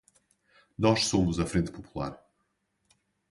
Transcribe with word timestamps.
Nós 0.75 1.05
somos 1.05 1.39
a 1.39 1.45
Frente 1.45 1.69
Popular! 1.69 2.19